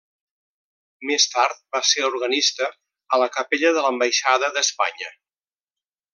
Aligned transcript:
Més 1.09 1.27
tard 1.33 1.59
va 1.75 1.81
ser 1.89 2.05
organista 2.07 2.71
a 3.17 3.21
la 3.25 3.29
capella 3.37 3.73
de 3.77 3.85
l'ambaixada 3.89 4.51
d'Espanya. 4.57 5.13